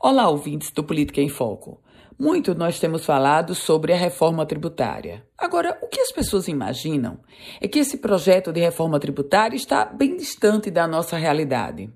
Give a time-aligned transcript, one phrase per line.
[0.00, 1.80] Olá, ouvintes do Política em Foco.
[2.18, 5.24] Muito nós temos falado sobre a reforma tributária.
[5.38, 7.20] Agora, o que as pessoas imaginam
[7.60, 11.90] é que esse projeto de reforma tributária está bem distante da nossa realidade.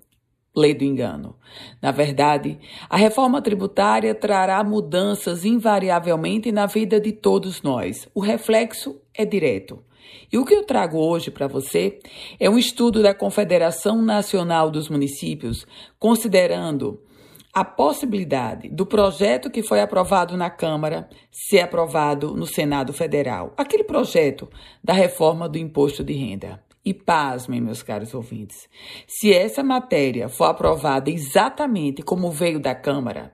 [0.55, 1.37] Lei do engano.
[1.83, 8.09] Na verdade, a reforma tributária trará mudanças invariavelmente na vida de todos nós.
[8.15, 9.83] O reflexo é direto.
[10.33, 11.99] E o que eu trago hoje para você
[12.39, 15.67] é um estudo da Confederação Nacional dos Municípios,
[15.99, 17.01] considerando
[17.57, 23.55] a possibilidade do projeto que foi aprovado na Câmara ser aprovado no Senado Federal.
[23.57, 24.47] Aquele projeto
[24.85, 26.63] da reforma do imposto de renda.
[26.85, 28.69] E pasmem, meus caros ouvintes,
[29.09, 33.33] se essa matéria for aprovada exatamente como veio da Câmara,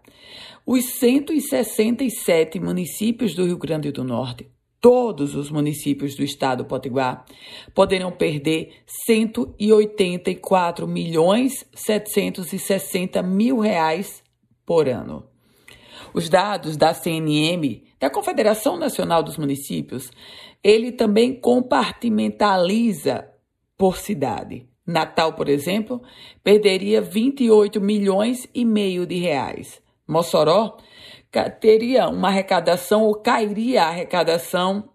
[0.64, 4.48] os 167 municípios do Rio Grande do Norte
[4.82, 7.24] todos os municípios do estado Potiguar
[7.72, 14.24] poderão perder 184 milhões 760 mil reais
[14.66, 15.24] por ano.
[16.12, 20.10] Os dados da CNM, da Confederação Nacional dos Municípios,
[20.62, 23.28] ele também compartimentaliza
[23.78, 24.66] por cidade.
[24.84, 26.02] Natal, por exemplo,
[26.42, 29.80] perderia 28 milhões e meio de reais.
[30.08, 30.76] Mossoró
[31.60, 34.90] teria uma arrecadação ou cairia a arrecadação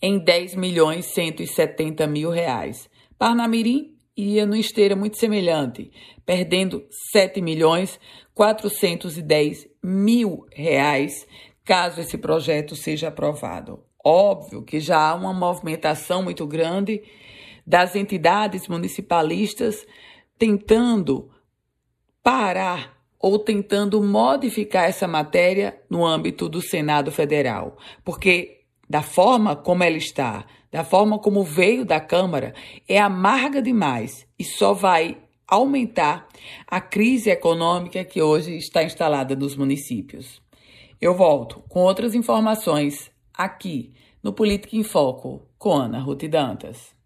[0.00, 2.88] em 10 milhões 170 mil reais.
[3.18, 5.90] Parnamirim ia no esteira muito semelhante,
[6.24, 7.98] perdendo 7 milhões
[8.34, 11.26] 410 mil reais
[11.64, 13.82] caso esse projeto seja aprovado.
[14.04, 17.02] Óbvio que já há uma movimentação muito grande
[17.66, 19.86] das entidades municipalistas
[20.38, 21.30] tentando
[22.22, 22.93] parar
[23.24, 29.96] ou tentando modificar essa matéria no âmbito do Senado Federal, porque da forma como ela
[29.96, 32.52] está, da forma como veio da Câmara,
[32.86, 35.16] é amarga demais e só vai
[35.48, 36.28] aumentar
[36.66, 40.42] a crise econômica que hoje está instalada nos municípios.
[41.00, 46.94] Eu volto com outras informações aqui no Política em Foco com Ana Ruth Dantas.